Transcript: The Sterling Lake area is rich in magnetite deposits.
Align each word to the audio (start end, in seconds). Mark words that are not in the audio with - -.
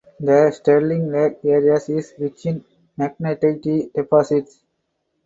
The 0.19 0.49
Sterling 0.49 1.11
Lake 1.11 1.45
area 1.45 1.75
is 1.75 2.15
rich 2.17 2.47
in 2.47 2.65
magnetite 2.97 3.93
deposits. 3.93 4.63